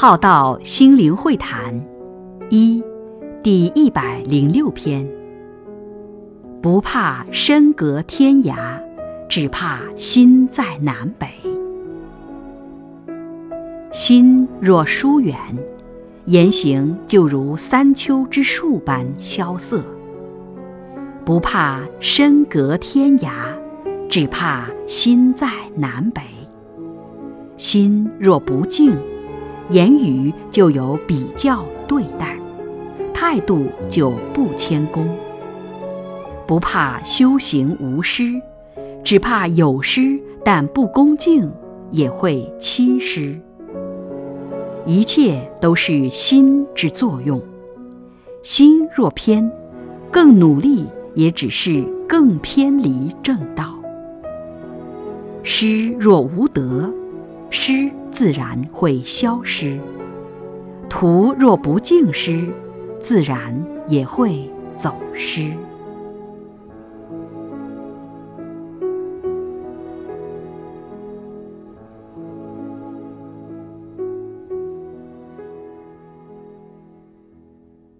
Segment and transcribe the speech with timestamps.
[0.00, 1.78] 浩道心灵会谈
[2.48, 2.82] 一
[3.42, 5.06] 第一百零六篇。
[6.62, 8.80] 不怕身隔天涯，
[9.28, 11.28] 只怕心在南北。
[13.92, 15.36] 心若疏远，
[16.24, 19.84] 言行就如三秋之树般萧瑟。
[21.26, 23.30] 不怕身隔天涯，
[24.08, 26.22] 只怕心在南北。
[27.58, 28.96] 心若不静，
[29.70, 32.36] 言语就有比较对待，
[33.14, 35.06] 态度就不谦恭。
[36.46, 38.40] 不怕修行无失，
[39.04, 41.48] 只怕有失但不恭敬，
[41.92, 43.38] 也会欺师。
[44.84, 47.40] 一切都是心之作用，
[48.42, 49.48] 心若偏，
[50.10, 53.76] 更努力也只是更偏离正道。
[55.44, 56.92] 师若无德，
[57.50, 59.78] 师自然会消失；
[60.88, 62.48] 徒若不净失，
[63.00, 65.52] 自然也会走失。